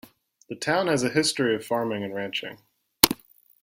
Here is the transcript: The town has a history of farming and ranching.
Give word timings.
The 0.49 0.55
town 0.55 0.87
has 0.87 1.03
a 1.03 1.09
history 1.11 1.53
of 1.53 1.63
farming 1.63 2.03
and 2.03 2.15
ranching. 2.15 2.57